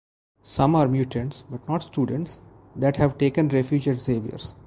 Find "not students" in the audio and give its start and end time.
1.69-2.39